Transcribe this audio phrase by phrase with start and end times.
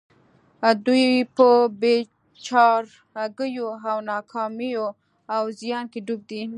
[0.85, 1.05] دوی
[1.35, 1.47] په
[1.81, 1.95] بې
[2.45, 4.85] چارګيو او ناکاميو
[5.35, 6.41] او زيان کې ډوب دي.